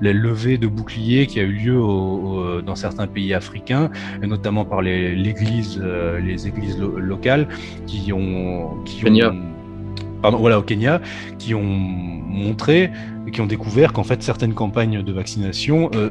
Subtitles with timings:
[0.00, 3.90] la levée de boucliers qui a eu lieu dans certains pays africains,
[4.22, 5.82] et notamment par les, l'église,
[6.22, 7.48] les églises locales
[7.86, 9.32] qui ont, qui ont
[10.22, 11.00] pardon, voilà, au Kenya,
[11.38, 12.90] qui ont montré,
[13.32, 16.10] qui ont découvert qu'en fait certaines campagnes de vaccination euh,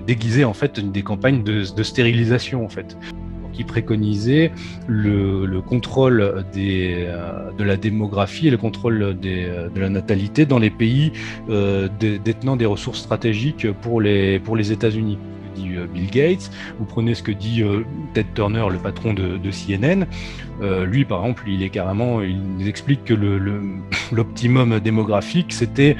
[0.06, 2.96] déguisaient en fait des campagnes de, stérilisation en fait
[3.52, 4.52] qui préconisaient
[4.86, 10.58] le, contrôle des, euh, de la démographie et le contrôle des, de la natalité dans
[10.58, 11.12] les pays
[11.48, 15.18] euh, détenant des ressources stratégiques pour les, pour les États-Unis.
[15.58, 20.06] Euh, Bill Gates, vous prenez ce que dit euh, Ted Turner, le patron de, CNN,
[20.62, 23.99] euh, lui par exemple, il est carrément, il nous explique que l'optimum le,
[24.80, 25.96] démographique, c'était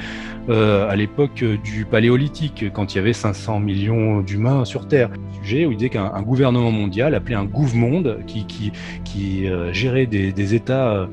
[0.49, 5.09] à l'époque du paléolithique, quand il y avait 500 millions d'humains sur Terre.
[5.41, 8.71] Sujet où il disait qu'un gouvernement mondial, appelé un gouv-monde, qui, qui,
[9.05, 11.07] qui gérait des, des États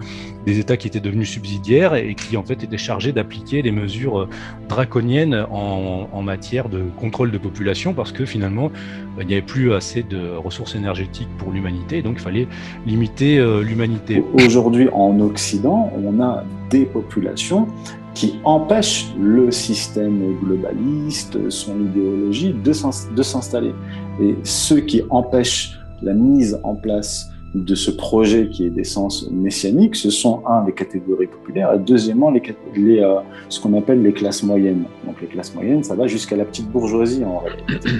[0.48, 4.20] des États qui étaient devenus subsidiaires et qui en fait étaient chargés d'appliquer des mesures
[4.20, 4.28] euh,
[4.68, 9.72] draconiennes en, matière de contrôle de population parce que finalement euh, il n'y avait plus
[9.72, 12.48] assez de ressources énergétiques pour l'humanité, donc il fallait
[12.86, 14.22] limiter euh, l'humanité.
[14.34, 17.68] Aujourd'hui en Occident, on a des populations
[18.14, 23.74] qui empêchent le système globaliste, son idéologie de s'installer.
[24.20, 29.96] Et ceux qui empêchent la mise en place de ce projet qui est d'essence messianique,
[29.96, 32.42] ce sont, un, les catégories populaires, et deuxièmement, les,
[32.74, 34.84] les euh, ce qu'on appelle les classes moyennes.
[35.06, 37.90] Donc les classes moyennes, ça va jusqu'à la petite bourgeoisie en réalité.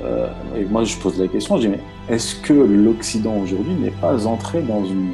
[0.00, 1.80] Euh, et moi, je pose la question, je dis, mais
[2.14, 5.10] est-ce que l'Occident aujourd'hui n'est pas entré dans, une,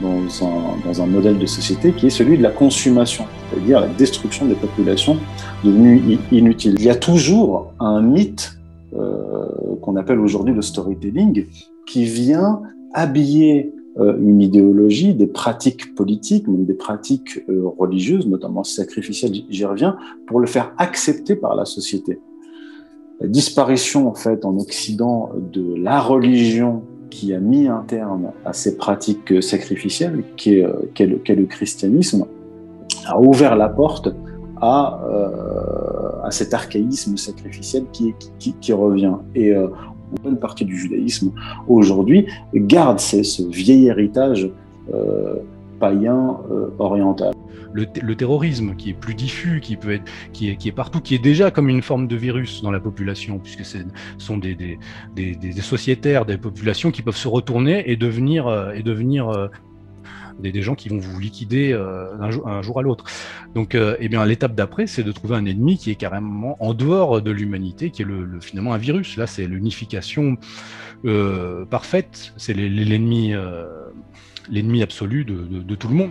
[0.00, 3.88] dans, un, dans un modèle de société qui est celui de la consommation, c'est-à-dire la
[3.88, 5.16] destruction des populations
[5.64, 8.58] devenues inutiles Il y a toujours un mythe
[8.96, 9.46] euh,
[9.82, 11.46] qu'on appelle aujourd'hui le storytelling,
[11.86, 12.62] qui vient
[12.94, 19.64] habiller euh, une idéologie, des pratiques politiques, même des pratiques euh, religieuses, notamment sacrificielles, j'y
[19.64, 22.20] reviens, pour le faire accepter par la société.
[23.20, 28.52] La disparition, en fait, en Occident, de la religion qui a mis un terme à
[28.52, 32.26] ces pratiques sacrificielles, euh, le, le, christianisme,
[33.06, 34.08] a ouvert la porte
[34.60, 35.00] à,
[36.24, 39.14] à cet archaïsme sacrificiel qui, revient.
[39.34, 39.70] Et une
[40.22, 41.30] bonne partie du judaïsme
[41.68, 44.50] aujourd'hui garde ce vieil héritage
[44.94, 45.36] euh,
[45.78, 47.32] païen euh, oriental.
[47.72, 51.14] Le, terrorisme qui est plus diffus, qui peut être, qui est, qui est, partout, qui
[51.14, 53.78] est déjà comme une forme de virus dans la population, puisque ce
[54.16, 54.78] sont des, des,
[55.14, 59.50] des, des, sociétaires, des populations qui peuvent se retourner et devenir, euh, et devenir
[60.38, 63.04] des, gens qui vont vous liquider euh, un, jour, à l'autre.
[63.54, 66.74] Donc, euh, eh bien, l'étape d'après, c'est de trouver un ennemi qui est carrément en
[66.74, 69.16] dehors de l'humanité, qui est le, finalement un virus.
[69.16, 70.36] Là, c'est l'unification
[71.04, 72.32] euh, parfaite.
[72.36, 73.34] C'est l'ennemi,
[74.50, 76.10] l'ennemi absolu de tout le monde.